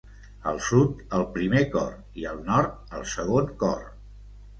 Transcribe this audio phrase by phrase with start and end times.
[0.51, 1.91] Al sud, el primer cor
[2.21, 3.85] i al nord el segon cor.